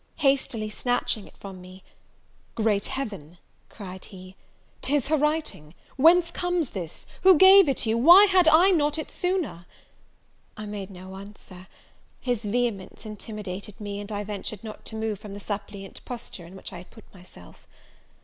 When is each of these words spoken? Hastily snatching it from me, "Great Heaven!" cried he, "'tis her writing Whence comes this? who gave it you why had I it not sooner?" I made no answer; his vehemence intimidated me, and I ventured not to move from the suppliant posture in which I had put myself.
Hastily 0.21 0.71
snatching 0.71 1.27
it 1.27 1.37
from 1.37 1.61
me, 1.61 1.83
"Great 2.55 2.87
Heaven!" 2.87 3.37
cried 3.69 4.05
he, 4.05 4.35
"'tis 4.81 5.09
her 5.09 5.15
writing 5.15 5.75
Whence 5.95 6.31
comes 6.31 6.71
this? 6.71 7.05
who 7.21 7.37
gave 7.37 7.69
it 7.69 7.85
you 7.85 7.99
why 7.99 8.25
had 8.25 8.47
I 8.47 8.69
it 8.69 8.77
not 8.77 8.97
sooner?" 9.11 9.67
I 10.57 10.65
made 10.65 10.89
no 10.89 11.15
answer; 11.17 11.67
his 12.19 12.45
vehemence 12.45 13.05
intimidated 13.05 13.79
me, 13.79 13.99
and 13.99 14.11
I 14.11 14.23
ventured 14.23 14.63
not 14.63 14.85
to 14.85 14.95
move 14.95 15.19
from 15.19 15.35
the 15.35 15.39
suppliant 15.39 16.03
posture 16.03 16.47
in 16.47 16.55
which 16.55 16.73
I 16.73 16.79
had 16.79 16.89
put 16.89 17.05
myself. 17.13 17.67